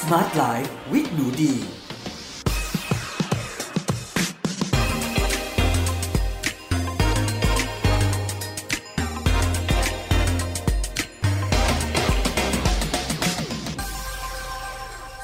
[0.00, 1.54] Smart Life with หนูดี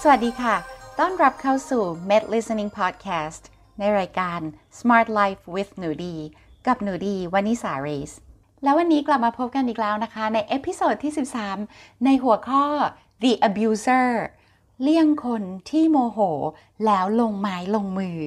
[0.02, 0.56] สวัสดีค่ะ
[0.98, 3.42] ต้อนรับเข้าสู่ Med Listening Podcast
[3.78, 4.40] ในรายการ
[4.78, 6.16] Smart Life with หนูดี
[6.66, 8.12] กับหนูดีวนิษาเรซ
[8.62, 11.12] แล้ววันนี้กลับมาพบกันอีกแล้วนะคะ ใน episode ที่
[11.56, 12.64] 13 ในหัวข้อ
[13.22, 14.08] The Abuser
[14.82, 16.18] เลี่ยงคนที่โมโห
[16.86, 18.18] แล้วลงไม้ลงมือ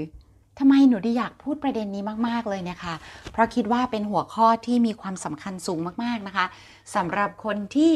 [0.60, 2.94] ทำไมหนูดีอยากพูดประเด็นนี้มาก ๆ เลยนะคะ
[3.32, 6.46] เพราะคิดว่าเป็นหัวข้อที่มีความสำคัญสูงมาก ๆ นะคะ
[6.96, 7.91] สำหรับคนที่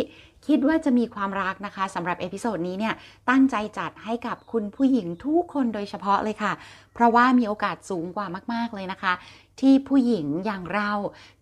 [0.48, 2.94] คิดว่าจะมีความรักนะคะสำหรับ episode นี้เนี่ย
[3.30, 6.54] ตั้งใจจัดให้กับคุณผู้หญิงทุกคนโดยเฉพาะเลยค่ะ
[6.94, 9.14] เพราะว่ามีโอกาสสูงกว่ามาก ๆ เลยนะคะ
[9.60, 10.92] ที่ผู้หญิงอย่างเรา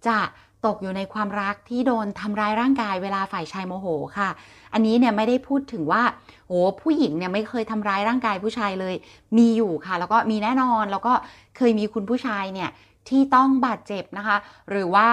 [0.07, 0.19] จะ
[0.65, 4.29] ตกอยู่ในความรักที่โดนทำร้ายร่างกายเวลาฝ่ายชายโมโหค่ะ
[4.73, 6.03] อันนี้เนี่ยไม่ได้พูดถึงว่า
[6.47, 8.95] โอ้ผู้หญิงเนี่ยไม่เคยทำร้ายร่างกายผู้ชายเลย
[9.37, 11.13] มีอยู่ค่ะ แล้วก็มีแน่นอนแล้วก็
[11.57, 12.69] เคยมีคุณผู้ชายเนี่ย
[13.09, 14.37] ที่ต้องบาดเจ็บนะคะ
[14.69, 15.09] หรือว่า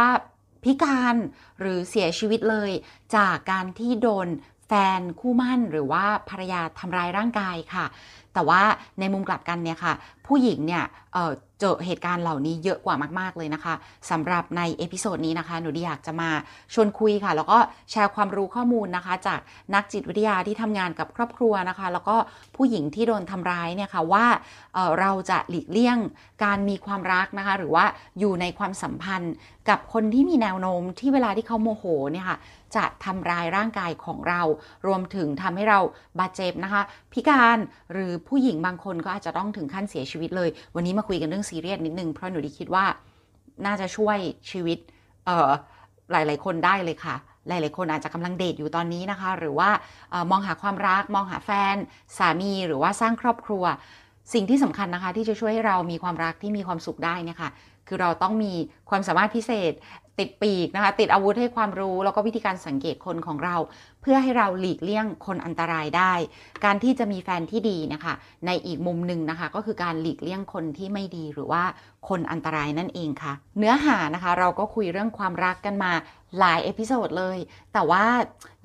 [0.64, 1.16] พิการ
[1.60, 2.70] หรือเสียชีวิตเลย
[3.16, 4.28] จากการที่โดน
[4.66, 7.86] แฟนคู่มั่นหรือว่าภรรยาทำร้ายร่างกายค่ะ
[8.34, 8.62] แต่ว่า
[9.00, 9.92] ในมุมกลับกันเนี่ยค่ะ
[10.26, 10.84] ผู้หญิงเนี่ย
[11.60, 13.74] เจอเหตุการณ์เหล่านี้เยอะกว่ามาก ๆ เลยนะคะ
[14.10, 16.30] สำหรับใน episode นี้นะคะหนูดีอยากจะมา
[16.74, 17.58] ชวนคุยค่ะ แล้วก็
[17.90, 19.40] แชร์ความรู้ข้อมูลนะคะ จาก
[19.74, 22.16] นักจิตวิทยาที่ทำงานกับครอบครัวนะคะ แล้วก็
[22.56, 25.98] ผู้หญิงที่โดนทำร้ายเนี่ยค่ะว่าเราจะหลีกเลี่ยง
[26.44, 27.84] การมีความรักนะคะ หรือว่า
[28.18, 29.34] อยู่ในความสัมพันธ์
[29.68, 32.38] กับคนที่มีแนวโน้มที่เวลาที่เขาโมโหเนี่ยค่ะ
[32.76, 34.40] จะทำร้ายร่างกายของเรา
[34.86, 35.78] รวมถึงทำให้เรา
[36.20, 37.58] บาดเจ็บนะคะ พิการ
[37.92, 42.84] หรือผู้หญิงบางคนก็อาจจะต้องถึงขั้นเสียชีวิตเลย วันนี้มาคุยกันเรื่องซีเรียสนิดนึงเพราะหนูดีคิดว่า
[43.66, 44.18] น่าจะช่วย
[44.50, 44.78] ชีวิต
[45.26, 45.50] เอ่อ
[46.12, 47.16] หลาย ๆ คนได้เลยค่ะ
[47.48, 49.70] หลาย ๆ คนอาจจะกำลังเดทอยู่ตอนนี้นะคะ หรือว่า
[50.12, 51.76] ออมองหาความรัก มองหาแฟน
[52.18, 53.64] สามีหรือว่าสร้างครอบครัว
[54.34, 57.50] สิ่งที่สำคัญนะคะ ที่จะช่วยให้เรามีความรักที่มีความสุขได้เนี่ยค่ะ
[57.88, 58.52] คือเราต้องมี
[58.90, 59.72] ความสามารถพิเศษ
[60.18, 63.56] ติดปีกนะคะ ติดอาวุธให้ความรู้แล้วก็วิธีการสังเกตคนของเรา
[64.02, 66.12] เพื่อให้เราหลีกเลี่ยงคนอันตรายได้
[66.64, 68.14] การที่จะมีแฟนที่ดีนะคะ
[68.46, 71.62] ในอีกมุมหนึ่งนะคะ ก็คือการหลีกเลี่ยงคนที่ไม่ดีหรือว่า
[72.08, 75.92] คนอันตรายนั่นเองค่ะ เนื้อหานะคะเราก็คุยเรื่องความรักกันมา
[76.38, 77.38] หลาย episode เลย
[77.72, 78.04] แต่ว่า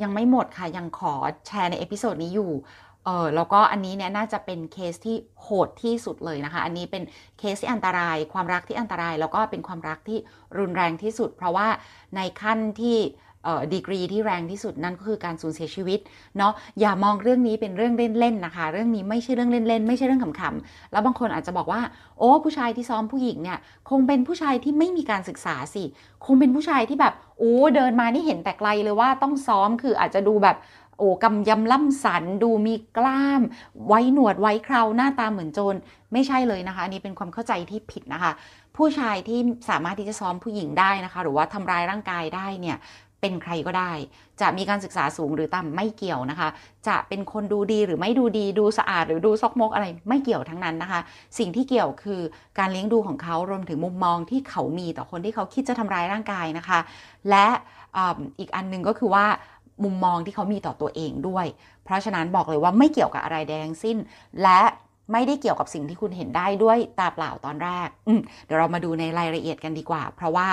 [0.01, 1.13] ยังไม่หมดค่ะยังขอ
[1.47, 2.51] แชร์ใน episode นี้อยู่
[3.05, 7.03] เออแล้วก็อันนี้เนี่ยน่าจะเป็นเคสที่โหดที่สุดเลยนะคะ อันนี้เป็น
[7.39, 10.19] เคสที่อันตราย ความรักที่อันตราย แล้วก็เป็นความรักที่
[10.57, 11.67] รุนแรงที่สุด เพราะว่า
[12.15, 12.97] ในขั้นที่
[13.73, 15.99] ดีกรีที่แรงที่สุดนั่นก็คือการสูญเสียชีวิต
[16.37, 21.81] เนาะอย่ามองเรื่องนี้เป็นเรื่องเล่นๆนะคะ เรื่องนี้ไม่ใช่เรื่องเล่นๆไม่ใช่เรื่องขำๆแล้วบางคนอาจจะบอกว่า
[22.19, 25.83] โอ้ผู้ชายที่ซ้อมผู้หญิงเนี่ยคงเป็นผู้ชายที่ไม่มีการศึกษาสิ
[26.25, 30.57] คงเป็นผู้ชายที่แบบโอ้เดินมานี่เห็นแต่ไกลเลยว่าต้องซ้อมคืออาจจะดูแบบ
[31.01, 33.41] โอ้กำยำล่ำสันดูมีกล้าม
[33.87, 35.75] ไว้หนวดไว้เคราหน้าตาเหมือนโจร
[36.13, 38.31] ไม่ใช่เลยนะคะ อันนี้เป็นความเข้าใจที่ผิดนะคะ
[38.77, 39.39] ผู้ชายที่
[39.69, 42.77] สามารถที่จะซ้อมผู้หญิงได้นะคะ หรือว่าทำร้ายร่างกายได้เนี่ย
[43.21, 43.91] เป็นใครก็ได้
[44.41, 46.49] จะมีการศึกษาสูงหรือต่ำไม่เกี่ยวนะคะ
[46.87, 51.01] จะเป็นคนดูดีหรือไม่ดูดี ดูสะอาดหรือดูซอกมกอะไรไม่เกี่ยวทั้งนั้นนะคะ
[51.37, 52.21] สิ่งที่เกี่ยวคือ
[52.59, 56.79] การเลี้ยงดูของเขารวมถึงมุมมองที่เขามีต่อคนที่เขาคิดจะทำร้ายร่างกายนะคะ
[57.29, 57.47] และ
[58.39, 59.25] อีกอันนึงก็คือว่า
[59.83, 61.45] มุมมองที่เขามีต่อตัวเองด้วย
[61.85, 63.97] เพราะฉะนั้นบอกเลยว่าไม่เกี่ยวกับอะไรทั้งสิ้น
[64.43, 64.61] และ
[65.11, 67.87] ไม่ได้เกี่ยวกับสิ่งที่คุณเห็นได้ด้วยตาเปล่าตอนแรก
[68.45, 70.47] เดี๋ยวเรามาดูในรายละเอียดกันดีกว่า เพราะว่า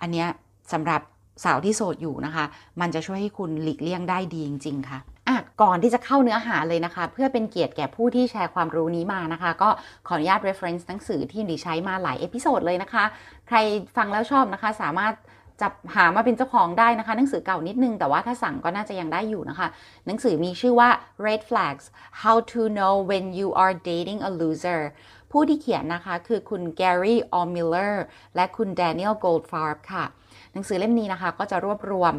[0.00, 0.28] อันเนี้ย
[0.72, 1.00] สำหรับ
[1.44, 2.44] สาวที่โสดอยู่นะคะ
[2.80, 9.68] มันจะช่วยให้คุณหลีกเลี่ยงได้ดีจริง ๆ ค่ะอะก่อนที่จะเข้าเนื้อหาเลยนะคะ เพื่อเป็นเกียรติแก่ผู้ที่แชร์ความรู้นี้มานะคะ ก็
[10.06, 13.04] ขออนุญาต reference หนังสือที่ดีใช้มาหลาย episode เลยนะคะ
[13.48, 13.56] ใคร
[13.96, 15.14] ฟังแล้วชอบนะคะ สามารถ
[15.62, 19.68] จัดหามาเป็นเจ้าของได้นะคะ หนังสือเก่านิดนึง แต่ว่าถ้าสั่งก็น่าจะยังได้อยู่นะคะ
[20.06, 20.88] หนังสือมีชื่อว่า
[21.26, 21.84] Red Flags
[22.22, 24.80] How to Know When You Are Dating a Loser
[25.30, 27.94] ผู้ที่เขียนนะคะคือคุณ Gary o m i l l e r
[28.36, 30.04] และคุณ Daniel Goldfarb ค่ะ
[30.52, 32.14] หนังสือเล่มนี้นะคะก็จะรวบรวม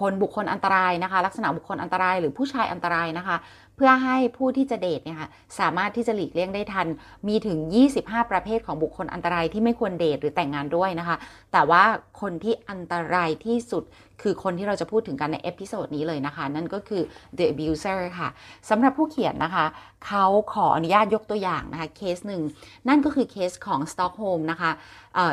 [0.00, 3.36] คนบุคคลอันตรายนะคะ ลักษณะบุคคลอันตรายหรือผู้ชายอันตรายนะคะ
[3.76, 5.28] เพื่อให้ผู้ที่จะเดทเนี่ยค่ะ
[5.58, 6.86] สามารถที่จะหลีกเลี่ยงได้ทัน
[7.28, 7.58] มีถึง
[7.94, 11.16] 25 ประเภทของบุคคลอันตรายที่ไม่ควรเดทหรือแต่งงานด้วยนะคะ
[11.52, 11.82] แต่ว่า
[12.20, 13.84] คนที่อันตรายที่สุด
[14.22, 17.02] คือคนที่เราจะพูดถึงกันใน episode นี้เลยนะคะ นั่นก็คือ
[17.36, 18.28] the abuser ค่ะ
[18.70, 19.66] สำหรับผู้เขียนนะคะ
[20.06, 22.42] เขาขออนุญาตยกตัวอย่างนะคะ เคสหนึ่ง
[22.88, 24.70] นั่นก็คือเคสของสต็อกโฮล์มนะคะ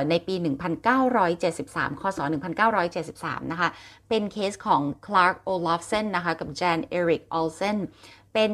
[0.09, 0.35] ในปี
[0.97, 2.19] 1973 คศ
[2.85, 3.69] 1973 นะคะ
[4.09, 7.77] เป็นเคสของคลาร์กโอลอฟเซนนะคะ กับแจนเอริกออลเซน
[8.33, 8.53] เป็น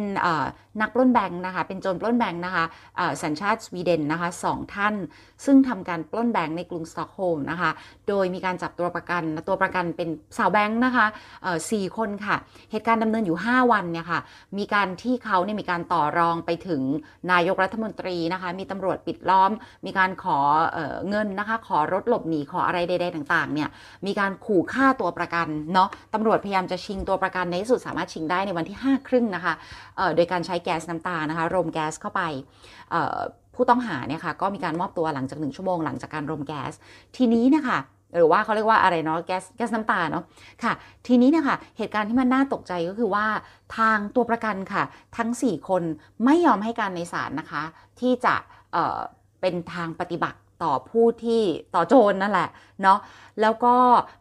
[0.81, 2.65] นักปล้นแบงค์นะคะ เป็นโจรปล้นแบงค์นะคะ
[3.23, 4.95] สัญชาติสวีเดนนะคะสองท่าน
[5.45, 7.71] ซึ่งทำการปล้นแบงค์ในกรุงสตอกโฮล์มนะคะ
[8.07, 11.05] โดยมีการจับตัวประกัน ตัวประกันเป็นสาวแบงค์นะคะ
[11.71, 12.35] สี่คนค่ะ
[12.71, 14.19] เหตุการณ์ดำเนินอยู่ 5 วันเนี่ยค่ะ
[14.57, 16.81] มีการที่เขาเนี่ยมีการต่อรองไปถึง
[17.31, 19.51] นายกรัฐมนตรีนะคะ มีตำรวจปิดล้อม
[19.85, 20.37] มีการขอ
[20.73, 20.79] เอ
[21.09, 23.69] เงินนะคะ ขอรถหลบหนี ขออะไรใดๆต่างๆ เนี่ย
[24.05, 29.53] มีการขู่ฆ่าตัวประกันเนาะตำรวจพยายามจะชิงตัวประกันในที่สุดสามารถชิงได้ในวันที่5ครึ่งนะคะ
[30.15, 32.21] โดยการใช้แก๊สน้ำตานะคะรมแก๊สเข้าไป
[33.55, 36.73] ผู้ต้องหาเนี่ยค่ะก็มีการมอบตัวหลังจากหนึ่งชั่วโมงหลังจากการรมแก๊ส
[37.15, 37.79] ทีนี้นะคะ
[38.17, 40.23] หรือว่าเขาเรียกว่าอะไรเนาะแก๊สแก๊สน้ำตาเนาะ
[40.63, 40.73] ค่ะ
[41.07, 43.25] ทีนี้เนี่ยค่ะเหตุการณ์ที่มันน่าตกใจก็คือว่า
[43.77, 44.83] ทางตัวประกันค่ะ
[45.17, 45.83] ทั้ง 4 คน
[46.25, 47.63] ไม่ยอมให้การในศาลนะคะ
[47.99, 48.35] ที่จะ
[48.73, 51.41] เเป็นทางปฏิบัติ ต่อผู้ที่
[51.75, 52.49] ต่อโจรนั่นแหละ
[52.81, 52.99] เนาะ
[53.41, 53.75] แล้วก็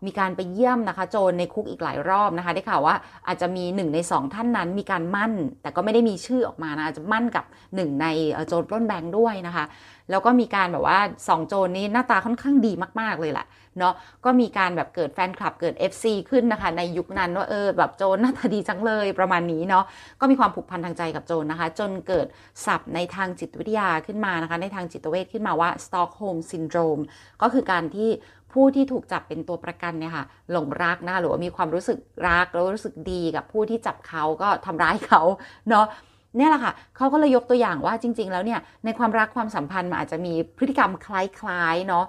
[0.07, 2.95] มีการไปเยี่ยมนะคะ โจรในคุกอีกหลายรอบนะคะ ได้ข่าวว่า
[3.27, 5.33] อาจจะมีหนึ่งในสองท่านนั้นมีการมั่น
[5.63, 7.45] แต่ก็ไม่ได้มีชื่อออกมานะอาจจะมั่นกับ
[7.75, 8.07] หนึ่งใน
[8.47, 9.65] โจรปล้นแบงค์ด้วยนะคะ
[10.11, 10.99] แล้วก็มีการแบบว่า
[11.29, 13.47] สองโจรนี้หน้าตาค่อนข้างดีมาก ๆ เลยแหละ
[13.79, 19.85] เนาะก็มีการแบบเกิดแฟนคลับเกิด FC ขึ้นนะคะ ในยุคนั้นว่าเออแบบโจรหน้าตาดีจังเลยประมาณนี้เนาะ
[20.21, 22.27] ก็มีความผูกพันทางใจกับโจรนะคะ จนเกิด
[22.67, 27.03] ศัพท์ในทางจิตวิทยาขึ้นมานะคะ ในทางจิตเวชขึ้นมาว่า Stockholm Syndrome
[27.43, 28.11] ก็คือการที่
[28.53, 31.99] ผู้ที่ถูกจับเป็นตัวประกันเนี่ยค่ะหลงรักนะหรือว่ามีความรู้สึก
[32.29, 35.23] รักแล้วรู้สึกดีกับผู้ที่จับเขาก็ทำร้ายเขา
[35.71, 35.87] เนาะ
[36.37, 41.09] เนี่ยแหละค่ะเขาก็เลยยกตัวอย่างว่าจริง ๆ แล้วเนี่ยในความรักความสัมพันธ์มันอาจจะมีพฤติกรรมค
[41.47, 42.05] ล้ายๆเนาะ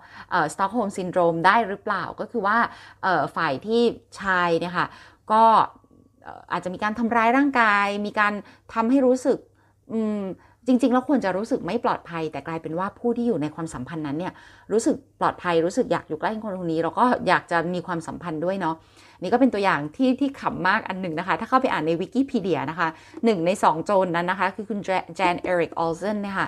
[0.53, 2.57] Stockholm Syndrome ได้หรือเปล่าก็คือว่า
[3.35, 3.81] ฝ่ายที่
[4.19, 4.87] ชายเนี่ยค่ะ
[5.31, 5.43] ก็
[6.51, 8.33] อาจจะมีการทำร้ายร่างกาย มีการ
[8.73, 9.37] ทำให้รู้สึก
[10.67, 14.33] จริง ๆ แล้วควรจะรู้สึกไม่ปลอดภัย แต่กลายเป็นว่าผู้ที่อยู่ในความสัมพันธ์นั้นเนี่ย
[14.71, 18.75] รู้สึกปลอดภัยรู้สึกอยากอยู่ใกล้คนคนนี้ เราก็อยากจะมีความสัมพันธ์ด้วยเนาะ
[19.21, 22.87] นี่ก็เป็นตัวอย่างที่ที่ขำมากอันหนึ่งนะคะ ถ้าเข้าไปอ่านในวิกิพีเดียนะคะ
[23.25, 24.79] หนึ่งในสองโจรนนั้นนะคะ คือคุณ
[25.15, 26.47] แจนเอริกออลเซนเนี่ยค่ะ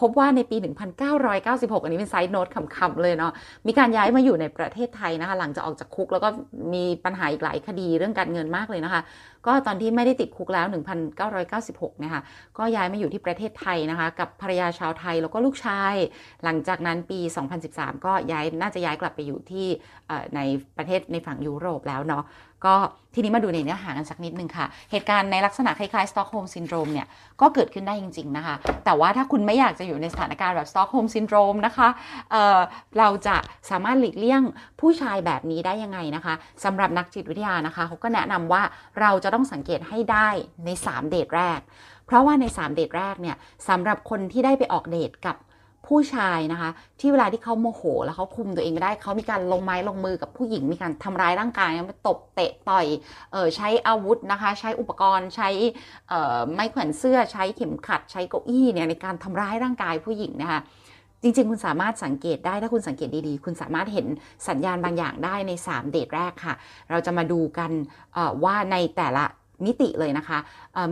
[0.00, 0.56] พบว่าในปี
[1.00, 3.32] 1996 อันนี้เป็นไซด์โน้ตขำๆเลยเนาะ
[3.66, 6.28] มีการย้ายมาอยู่ในประเทศไทยนะคะ หลังจากออกจากคุกแล้วก็
[6.74, 9.00] มีปัญหาอีกหลายคดีเรื่องการเงินมากเลยนะคะ
[9.46, 10.66] ก็ตอนที่ไม่ได้ติดคุกแล้ว
[11.34, 12.20] 1996นะคะ
[12.58, 15.94] ก็ย้ายมาอยู่ที่ประเทศไทยนะคะ กับภรรยาชาวไทยแล้วก็ลูกชาย
[16.44, 17.20] หลังจากนั้นปี
[17.62, 19.66] 2013 ก็ย้ายน่าจะย้ายกลับไปอยู่ที่
[20.34, 20.40] ใน
[20.76, 22.24] ประเทศในฝั่งยุโรปแล้วเนาะ
[22.66, 22.76] ก็
[23.14, 27.06] ทีนี้มาดูในเนื้อหากันสักนิดนึงค่ะ เหตุการณ์ในลักษณะคล้ายๆ Stockholm Syndrome เนี่ย
[27.40, 28.54] ก็เกิดขึ้นได้จริง ๆ นะคะ
[28.84, 31.88] แต่ว่าถ้าคุณไม่อยากจะอยู่ในสถานการณ์แบบ Stockholm Syndrome นะคะ
[32.30, 33.36] เราจะ
[33.70, 34.42] สามารถหลีกเลี่ยง
[34.80, 36.34] ผู้ชายแบบนี้ได้ยังไงนะคะ
[36.64, 38.62] สำหรับนักจิตวิทยานะคะเขาก็แนะนำว่า
[39.00, 40.28] เราจะต้องสังเกตให้ได้
[40.64, 41.60] ใน 3 เดทแรก
[42.06, 43.36] เพราะว่าใน 3 เดทแรกเนี่ย
[43.68, 45.36] สำหรับคนที่ได้ไปออกเดทกับ
[45.88, 52.86] ผู้ชายนะคะ ที่เวลาที่เขาโมโห แล้วเขาคุมตัวเองไม่ได้เขามีการลงไม้ลงมือกับผู้หญิงมีการทำร้ายร่างกายมาตบเตะต่อย
[53.32, 55.48] เออใช้อาวุธนะคะ ใช้อุปกรณ์ใช้
[56.52, 60.60] ไม้แขวนเสื้อใช้เข็มขัด ใช้เก้าอี้เนี่ยในการทำร้ายร่างกายผู้หญิงนะคะ
[61.22, 64.06] จริงๆ คุณสามารถสังเกตได้ถ้าคุณสังเกตดีๆ คุณสามารถเห็น
[64.48, 66.54] สัญญาณบางอย่างได้ใน 3 เดทแรกค่ะ
[66.90, 67.70] เราจะมาดูกัน
[68.44, 69.24] ว่าในแต่ละ
[69.66, 70.38] มิติเลยนะคะ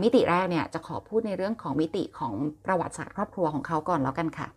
[0.03, 2.33] มิติแรกเนี่ยจะขอพูดในเรื่องของมิติของ
[2.65, 4.47] ประวัติศาสตร์ครอบครัวของเขาก่อนแล้วกันค่ะ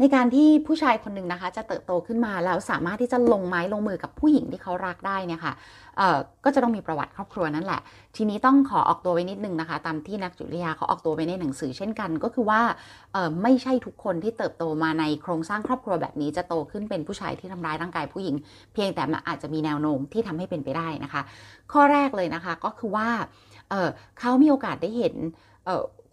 [0.00, 5.52] ในการที่ผู้ชายคนหนึ่งนะคะ จะเติบโตขึ้นมาแล้วสามารถที่จะลงไม้ลงมือกับผู้หญิงที่เขารักได้เนี่ยค่ะ
[6.44, 7.80] ก็จะต้องมีประวัติครอบครัวนั่นแหละ
[8.16, 12.60] ทีนี้ต้องขอออกตัวไว้นิดนึงนะคะ ตามที่นักจุลยาเขาออกตัวไว้ในหนังสือเช่นกันก็คือว่า
[13.42, 18.36] ไม่ใช่ทุกคนที่เติบโตมาในโครงสร้างครอบครัวแบบนี้จะโตขึ้นเป็นผู้ชายที่ทำร้ายร่างกายผู้หญิง
[18.72, 21.22] เพียงแต่มันอาจจะมีแนวโน้มที่ทำให้เป็นไปได้นะคะ
[21.72, 23.08] ข้อแรกเลยนะคะก็คือว่า
[24.20, 25.14] เขามีโอกาสได้เห็น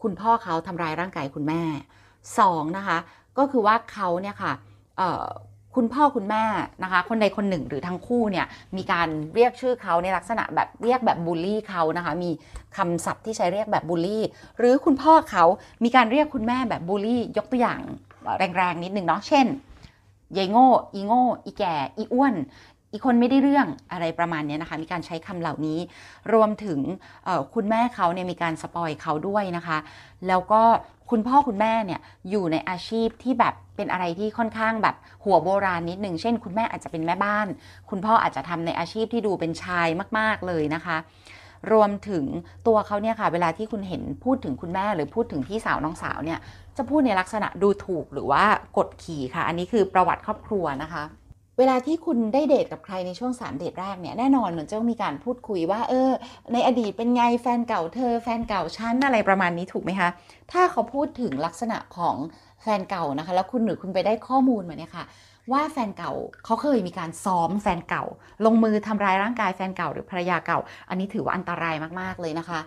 [0.04, 1.62] คุณพ่อเขาทำร้ายร่างกายคุณแม่
[2.20, 2.98] 2 นะคะ
[3.38, 4.54] ก็คือว่าเขาเนี่ยค่ะ
[5.76, 6.44] คุณพ่อคุณแม่
[6.84, 8.46] นะคะคนใดคนหนึ่งหรือทั้งคู่เนี่ย
[8.78, 12.32] มีการเรียกชื่อเขาในลักษณะแบบเรียกแบบบูลลี่เขานะคะมี
[12.78, 14.24] คำศัพท์ที่ใช้เรียกแบบบูลลี่
[14.60, 15.44] หรือคุณพ่อเขา
[15.84, 17.80] มีการเรียกคุณแม่แบบบูลลี่ ยกตัวอย่าง
[18.58, 19.46] แรงๆนิดนึงเนาะเช่น
[20.38, 22.36] ยายโง่อีโง่อีแก่อีอ้วน
[22.92, 25.80] อีคนไม่ได้เรื่องอะไรประมาณนี้นะคะมีการใช้คำเหล่านี้
[26.34, 26.80] รวมถึง
[27.54, 29.78] คุณแม่เขาเนี่ยมีการสปอยเขาด้วยนะคะ
[30.28, 30.62] แล้วก็
[31.12, 37.48] คุณพ่อคุณแม่เนี่ยอยู่ในอาชีพที่แบบเป็นอะไรที่ค่อนข้างแบบหัวโบราณนิดหนึ่งเช่น คุณแม่อาจจะเป็นแม่บ้าน
[37.90, 40.98] คุณพ่ออาจจะทำในอาชีพที่ดูเป็นชายมาก ๆเลยนะคะ
[41.72, 42.26] รวมถึง
[42.68, 46.40] ตัวเขาเนี่ยค่ะ เวลาที่คุณเห็นพูดถึงคุณแม่หรือพูดถึงพี่สาวน้องสาวเนี่ย
[46.78, 48.44] จะพูดในลักษณะดูถูกหรือว่า
[48.78, 51.04] กดขี่ค่ะ อันนี้คือประวัติครอบครัวนะคะ
[51.58, 56.12] เวลาที่คุณได้เดทกับใครในช่วงสามเดทแรกเนี่ยแน่นอนเหมือนจะต้องมีการพูดคุยว่า เออ
[56.54, 60.10] ในอดีตเป็นไงแฟนเก่าเธอ แฟนเก่าฉันอะไรประมาณนี้ถูกไหมคะ
[60.52, 62.16] ถ้าเขาพูดถึงลักษณะของ
[62.62, 65.06] แฟนเก่านะคะ แล้วคุณหรือคุณไปได้ข้อมูลมาเนี่ยค่ะ
[65.52, 66.14] ว่าแฟนเก่า
[66.46, 68.04] เขาเคยมีการซ้อมแฟนเก่า
[68.46, 70.60] ลงมือทำร้ายร่างกายแฟนเก่าหรือภรรยาเก่า
[70.90, 72.60] อันนี้ถือว่าอันตรายมากๆเลยนะคะ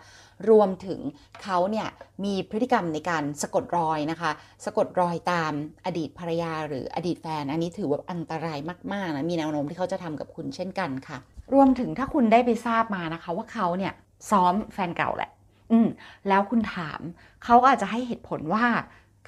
[0.51, 1.01] รวมถึง
[1.43, 1.89] เขาเนี่ย
[2.25, 4.31] มีพฤติกรรมในการสะกดรอยนะคะ
[4.65, 5.53] สะกดรอยตาม
[5.87, 8.59] อดีตภรรยาหรืออดีตแฟน อันนี้ถือว่าอันตราย
[8.93, 11.19] มากๆนะมีแนวโน้มที่เขาจะทำกับคุณเช่นกันค่ะ
[11.55, 13.93] รวมถึงถ้าคุณได้ไปทราบมานะคะ ว่าเขาเนี่ย
[14.31, 15.31] ซ้อมแฟนเก่าแหละ
[15.73, 15.89] อืม
[16.29, 17.01] แล้วคุณถาม
[17.45, 18.67] เขาก็อาจจะให้เหตุผลว่า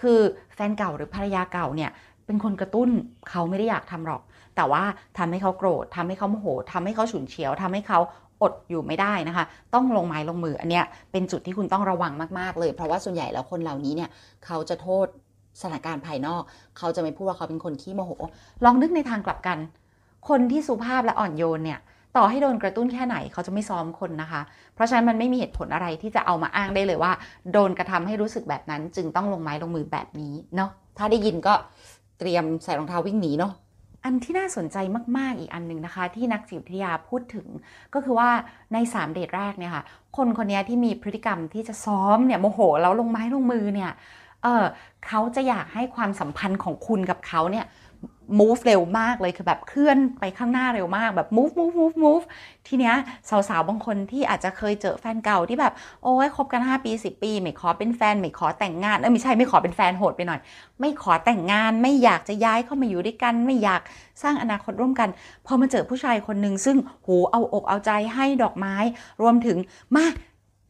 [0.00, 0.20] คือ
[0.54, 1.90] แฟนเก่าหรือภรรยาเก่าเนี่ย
[2.30, 2.90] เป็นคนกระตุ้น
[3.30, 4.22] เขาไม่ได้อยากทำหรอก
[4.56, 4.82] แต่ว่า
[5.18, 7.98] ทำให้เขาโกรธทำให้เขาโมโหทำให้เขาฉุนเฉียวทำให้เขา
[8.42, 9.44] อดอยู่ไม่ได้นะคะ
[9.74, 14.10] ต้องลงไม้ลงมืออันเนี้ยเป็นจุดที่คุณต้องระวังมากๆ เลย เพราะว่าส่วนใหญ่แล้วคนเหล่านี้เนี่ย
[14.46, 15.06] เขาจะโทษ
[15.60, 16.42] สถานการณ์ภายนอก
[16.78, 18.12] เขาจะไม่พูดว่าเขาเป็นคนขี้โมโห
[18.64, 19.58] ลองนึกในทางกลับกัน
[20.28, 21.78] คนที่สุภาพและอ่อนโยนเนี่ย
[22.16, 24.40] ต่อให้โดนกระตุ้นแค่ไหนเขาจะไม่ซ้อมคนนะคะ
[24.74, 27.12] เพราะฉะนั้นมันไม่มีเหตุผลอะไรที่จะเอามาอ้างได้เลยว่า
[27.52, 31.54] โดนกระทำให้รู้สึกแบบนั้น จึงต้องลงไม้ลงมือแบบนี้เนาะถ้าได้ยินก็
[32.20, 33.52] เตรียมใส่รองเท้าวิ่งหนีเนาะ
[34.04, 34.76] อันที่น่าสนใจ
[35.16, 37.46] มาก ๆ อีกอันหนึ่งนะคะ ที่นักจิตวิทยาพูดถึง
[37.94, 38.30] ก็คือว่า
[38.72, 39.84] ใน 3 เดทแรกเนี่ยค่ะ
[40.16, 43.90] คนคนนี้ที่มีพฤติกรรมที่จะซ้อมเนี่ยโมโหแล้วลงไม้ลงมือเนี่ย
[44.42, 44.64] เออ
[45.06, 47.66] เขาจะอยากให้ความสัมพันธ์ของคุณกับเขาเนี่ย
[48.40, 52.24] move เร็วมากเลยคือแบบเคลื่อนไปข้างหน้าเร็วมากแบบ move move move move
[52.68, 52.94] ทีเนี้ย
[53.48, 60.40] สาวๆ บางคนที่อาจจะเคยเจอแฟนเก่าที่แบบ โอ้ยคบกัน 5 ปี 10 ปี ไม่ขอเป็นแฟน ไม่ขอแต่งงาน เออไม่ใช่ไม่ขอเป็นแฟนโหดไปหน่อย
[60.80, 63.80] ไม่ขอแต่งงานไม่อยากจะย้ายเข้ามาอยู่ด้วยกัน ไม่อยาก
[64.22, 65.08] สร้างอนาคตร่วมกัน
[65.46, 68.76] พอมาเจอผู้ชายคนหนึ่งซึ่งโหเอาอกเอาใจให้ดอกไม้
[69.22, 69.56] รวมถึง
[69.96, 70.06] มา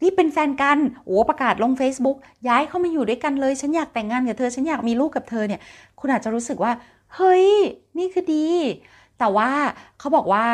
[0.03, 2.17] นี่เป็นแฟนกัน โอ้ประกาศลง Facebook
[2.49, 5.61] ย้ายเข้ามาอยู่ด้วยกันเลย ฉันอยากแต่งงานกับเธอ ฉันอยากมีลูกกับเธอเนี่ย
[5.99, 6.73] คุณอาจจะรู้สึกว่า
[7.17, 7.47] เฮ้ย
[7.99, 8.47] นี่คือดี
[9.19, 9.51] แต่ว่า
[9.99, 10.47] เขาบอกว่า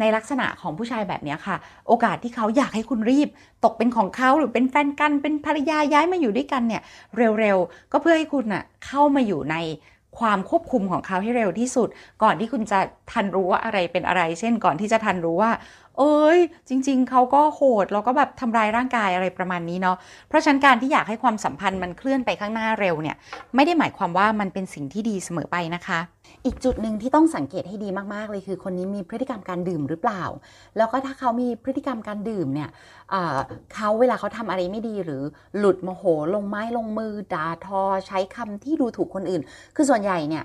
[0.00, 3.28] ในลักษณะของผู้ชายแบบนี้ค่ะ โอกาสที่เขาอยากให้คุณรีบ
[3.64, 6.82] ตกเป็นของเขาหรือเป็นแฟนกันเป็นภรรยาย้ายมาอยู่ด้วยกันเนี่ย
[7.16, 9.56] เร็วๆ ก็เพื่อให้คุณน่ะเข้ามาอยู่ใน
[10.20, 11.88] ความควบคุมของเขาให้เร็วที่สุด
[12.22, 12.78] ก่อนที่คุณจะ
[13.12, 15.52] ทันรู้ว่าอะไรเป็นอะไร เช่นก่อนที่จะทันรู้ว่า
[15.98, 19.96] เอ้ย จริง ๆ เขาก็โหดแล้วก็แบบทำร้ายร่างกายอะไรประมาณนี้เนาะ
[20.28, 23.16] เพราะฉะนั้นการที่อยากให้ความสัมพันธ์มันเคลื่อนไปข้างหน้าเร็วเนี่ย
[23.54, 25.98] ไม่ได้หมายความว่ามันเป็นสิ่งที่ดีเสมอไปนะคะ
[26.44, 30.22] อีกจุดหนึ่งที่ต้องสังเกตให้ดีมากๆเลยคือคนนี้มีพฤติกรรมการดื่มหรือเปล่า
[30.76, 32.70] แล้วก็ถ้าเขามีพฤติกรรมการดื่มเนี่ย
[33.74, 35.22] เขาเวลาเขาทำอะไรไม่ดีหรือ
[35.58, 39.42] หลุดโมโห ลงไม้ลงมือด่าทอ ใช้คำที่ดูถูกคนอื่น
[39.76, 40.44] คือส่วนใหญ่เนี่ย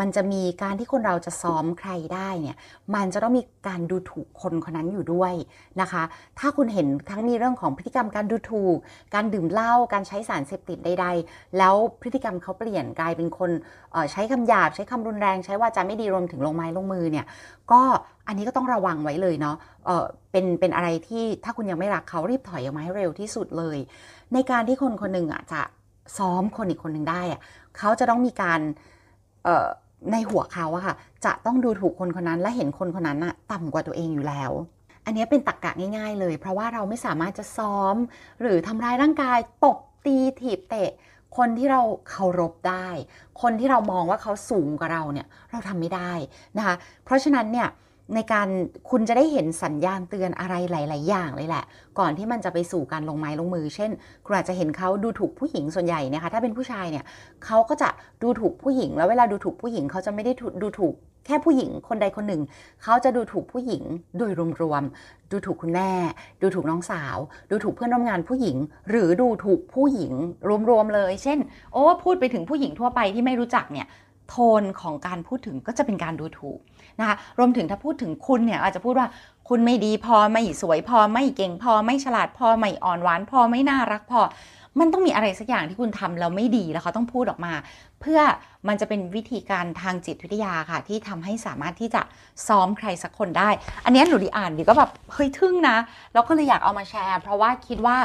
[0.00, 2.56] มันจะมีการที่คนเราจะซ้อมใครได้เนี่ย
[2.94, 5.32] มันจะต้องมีการดูถูกคนคนนั้นอยู่ด้วย
[5.80, 6.02] นะคะ
[6.38, 8.76] ถ้าคุณเห็นทั้งมีเรื่องของพฤติกรรมการดูถูก
[9.14, 13.50] การดื่มเหล้าการใช้สารเสพติดใด ๆ แล้วพฤติกรรมเขาเปลี่ยนกลายเป็นคน
[14.12, 17.26] ใช้คำหยาบใช้คำรุนแรงใช้ว่าจะไม่ดีรวมถึงลงไม้ลงมือเนี่ย
[17.72, 17.82] ก็
[18.26, 23.78] อันนี้ก็ต้องระวังไว้เลยเนาะเออเป็นเป็นอะไรที่ถ้าคุณยังไม่รักเขารีบถอยออกมาให้เร็วที่สุดเลย
[24.32, 25.62] ในการที่คนคนหนึ่งอะจะ
[26.18, 27.40] ซ้อมคนอีกคนหนึ่งได้อะ
[27.78, 28.60] เขาจะต้องมีการ
[29.44, 29.66] เอ่อ
[30.12, 34.52] ในหัวเขาอะค่ะ จะต้องดูถูกคนคนนั้นและเห็นคนคนนั้นอะต่ำกว่าตัวเองอยู่แล้ว
[35.06, 37.96] อันนี้เป็นตรกกะง่าย ๆ เลย เพราะว่าเราไม่สามารถจะซ้อม
[38.40, 40.90] หรือทำร้ายร่างกายตบตีถีบเตะ
[41.36, 42.88] คนที่เราเคารพได้
[43.42, 46.12] คนที่เรามองว่าเขาสูงกว่าเราเนี่ย เราทำไม่ได้
[46.58, 46.74] นะคะ
[47.04, 47.68] เพราะฉะนั้นเนี่ย
[48.14, 48.48] ในการ
[48.90, 51.64] คุณจะได้เห็นสัญญาณเตือนอะไรหลาย ๆ อย่างเลยแหละ
[51.98, 53.90] ก่อนที่มันจะไปสู่การลงไม้ลงมือ เช่น
[54.24, 57.04] คุณอาจจะเห็นเขาดูถูกผู้หญิงส่วนใหญ่นะคะ ถ้าเป็นผู้ชายเนี่ย
[57.44, 57.88] เขาก็จะ
[58.22, 60.32] ดูถูกผู้หญิง แล้วเวลาดูถูกผู้หญิงเขาจะไม่ได้
[60.62, 60.94] ดูถูก
[61.26, 62.42] แค่ผู้หญิงคนใดคนหนึ่ง
[62.82, 63.84] เขาจะดูถูกผู้หญิง
[64.18, 64.30] โดย
[64.62, 65.90] รวมๆดูถูกคุณแม่
[66.42, 67.16] ดูถูกน้องสาว
[67.50, 68.56] ดูถูกเพื่อนร่วมงานผู้หญิง
[68.90, 70.12] หรือดูถูกผู้หญิง
[70.70, 71.38] รวมๆเลย เช่น
[71.72, 73.86] โอ้พูดไปถึงผู้หญิงทั่วไปที่ไม่รู้จักเนี่ย
[74.28, 76.58] โทนของการพูดถึงก็จะเป็นการดูถูก
[77.00, 79.08] นะคะรวมถึงถ้าพูดถึงคุณเนี่ยอาจจะพูดว่า
[79.48, 84.20] คุณไม่ดีพอไม่สวยพอไม่เก่งพอไม่ฉลาดพอไม่อ่อนหวานพอไม่น่ารักพอ
[84.80, 87.52] มันต้องมีอะไรสักอย่างที่คุณทำแล้วไม่ดีแล้วเขาต้องพูดออกมา
[88.00, 88.20] เพื่อ
[88.68, 92.02] มันจะเป็นวิธีการทางจิตวิทยาค่ะ ที่ทำให้สามารถที่จะ
[92.48, 93.50] ซ้อมใครสักคนได้
[93.84, 95.76] อันนี้หนูดีอ่านดีก็แบบเฮ้ยทึ่งนะ
[96.12, 97.96] แล้วก็เลยอยากเอามาแชร์ เพราะว่าคิดว่า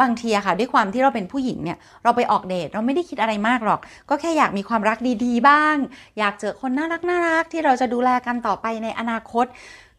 [0.00, 5.76] บางทีอะค่ะด้วยความที่เราเป็นผู้หญิงเนี่ยเราไปออกเดทเราไม่ได้คิดอะไรมากหรอก ก็แค่อยากมีความรักดีๆ บ้าง
[6.18, 9.46] อยากเจอคนน่ารักน่ารักที่เราจะดูแลกันต่อไปในอนาคต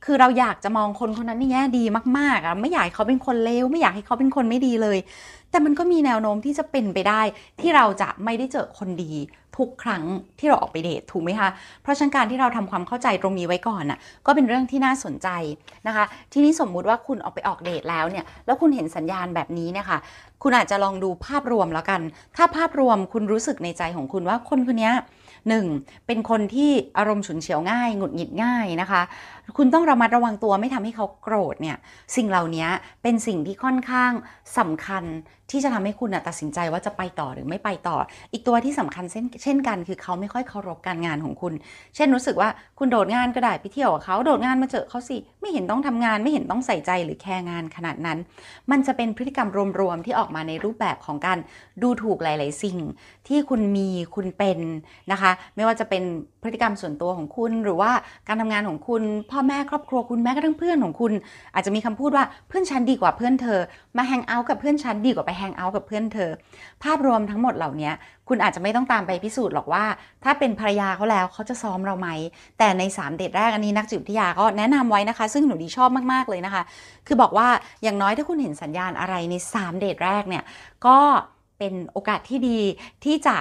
[0.06, 1.84] คือเราอยากจะมองคนคนนั้นในแง่ดี
[2.18, 4.98] มากๆอะไม่อยากให้เขาเป็นคนเลวไม่อยากให้เขาเป็นคนไม่ดีเลย
[5.52, 7.22] แต่มันก็มีแนวโน้มที่จะเป็นไปได้
[7.62, 9.14] ที่เราจะไม่ได้เจอคนดี
[9.58, 10.04] ทุกครั้ง
[10.40, 11.50] ที่เราออกไปเดทถูกไหมคะ
[11.84, 15.30] เพราะฉะนั้นการที่เราทำความเข้าใจตรงนี้ไว้ก่อนน่ะก็เป็นเรื่องที่น่าสนใจ
[15.88, 20.00] นะคะ ทีนี้สมมุติว่าคุณออกไปออกเดทแล้วเนี่ยแล้วคุณเห็นสัญญาณแบบนี้เนี่ยค่ะ
[20.44, 22.02] คุณอาจจะลองดูภาพรวมแล้วกัน
[22.36, 24.92] ถ้าภาพรวมคุณรู้สึกในใจของคุณว่าคนคนนี้
[25.50, 25.66] หนึ่ง
[26.08, 29.02] เป็นคนที่อารมณ์ฉุนเฉียวง่าย หงุดหงิดง่ายนะคะ
[29.58, 31.78] คุณต้องระมัดระวังตัวไม่ทำให้เขาโกรธเนี่ย
[32.16, 32.68] สิ่งเหล่านี้
[33.04, 34.12] เป็นสิ่งที่ค่อนข้าง
[34.58, 35.04] สำคัญ
[35.52, 37.98] ที่จะทำให้คุณตัดสินใจว่าจะไปต่อหรือไม่ไปต่อ
[38.34, 41.54] อีกตัวที่สำคัญเช่นเช่นกันคือเขาไม่ค่อยเคารพการงานของคุณ
[41.96, 42.50] เช่นรู้สึกว่า
[42.80, 48.18] คุณโดดงานก็ได้ไปเที่ยวกับเขาโดดงานมาเจอเขาสิไม่เห็นต้องทำงานไม่เห็นต้องใส่ใจหรือแคร์งานขนาดนั้น
[48.72, 49.50] มันจะเป็นพฤติกรรม
[49.80, 51.38] รวมๆที่ออกมาในรูปแบบของการ
[51.82, 52.78] ดูถูกหลาย ๆ สิ่ง
[53.28, 54.60] ที่คุณมีคุณเป็น
[55.12, 56.04] นะคะ ไม่ว่าจะเป็น
[56.44, 57.92] พฤติกรรมส่วนตัวของคุณหรือว่า
[58.28, 61.14] การทำงานของคุณพพ่อแม่ครอบครัวคุณแม้กระทั่งเพื่อนของคุณ
[61.54, 63.60] อาจจะมีคำพูดว่าเพื่อนฉันดีกว่าเพื่อนเธอ
[63.98, 66.32] มาแฮงเอาท์กับเพื่อนฉันดีกว่าไปแฮงเอาท์กับเพื่อนเธอ
[66.84, 67.92] ภาพรวมทั้งหมดเหล่านี้
[68.28, 69.84] คุณอาจจะไม่ต้องตามไปพิสูจน์หรอกว่า
[70.24, 72.10] ถ้าเป็นภรรยาเขาแล้วเขาจะซ้อมเราไหม
[72.58, 76.64] แต่ใน 3 เดทแรกอันนี้นักจิตวิทยาก็แนะนำไว้นะคะ ซึ่งหนูดีชอบมากๆเลยนะคะ
[77.08, 77.48] คือบอกว่า
[77.84, 80.44] อย่างน้อยถ้าคุณเห็นสัญญาณอะไรใน 3 เดทแรกเนี่ย
[80.86, 81.00] ก็
[81.60, 82.60] เป็นโอกาสที่ดี
[83.06, 83.38] ที่จะ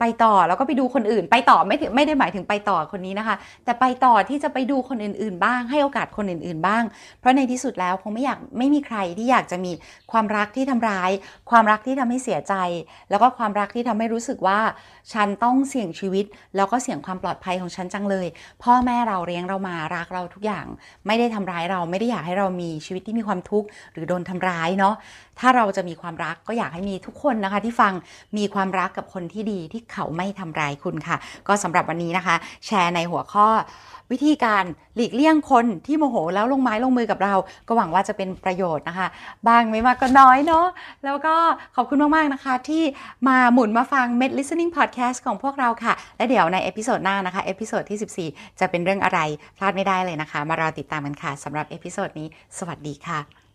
[0.00, 6.82] ไปต่อแล้วก็ไปดูคนอื่น ไปต่อไม่ถึงไม่ได้หมายถึงไปต่อคนนี้นะคะ แต่ไปต่อที่จะไปดูคนอื่น ๆ บ้าง ให้โอกาสคนอื่น ๆ บ้าง
[7.20, 9.72] เพราะในที่สุดแล้วคงไม่อยากไม่มีใครที่อยากจะมี
[10.12, 11.10] ความรักที่ทำร้าย
[11.50, 12.54] ความรักที่ทำให้เสียใจ
[13.10, 14.60] แล้วก็ความรักที่ทำให้รู้สึกว่า
[15.12, 16.24] ฉันต้องเสี่ยงชีวิต
[16.56, 18.26] แล้วก็เสี่ยงความปลอดภัยของฉันจังเลย
[18.62, 20.66] พ่อแม่เราเลี้ยงเรามารักเราทุกอย่าง
[21.06, 24.94] ไม่ได้ทำร้ายเราไม่ได้อยากให้เรามีชีวิตที่มีความทุกข์หรือโดนทำร้ายเนาะ
[25.40, 27.92] ถ้าเราจะมีความรักก็อยากให้มีทุกคนนะคะ ที่ฟัง
[28.36, 31.16] มีความรักกับคนที่ดีที่เขาไม่ทำร้ายคุณค่ะ
[31.48, 33.48] ก็สำหรับวันนี้นะคะ แชร์ในหัวข้อ
[34.12, 34.64] วิธีการ
[34.96, 37.34] หลีกเลี่ยงคนที่โมโหแล้วลงไม้ลงมือกับเรา
[37.68, 39.06] ก็หวังว่าจะเป็นประโยชน์นะคะ
[39.46, 40.66] บ้างไม่มากก็น้อยเนาะ
[41.04, 41.34] แล้วก็
[41.76, 42.82] ขอบคุณมาก ๆ นะคะ ที่
[43.28, 49.20] มาหมุนมาฟัง Med Listening Podcast ของพวกเราค่ะ และเดี๋ยวใน episode หน้านะคะ episode ที่ 14 จะเป็นเรื่องอะไร
[49.56, 52.28] พลาดไม่ได้เลยนะคะ มารอติดตามกันค่ะสำหรับ episode นี้
[52.58, 53.45] สวัสดีค่ะ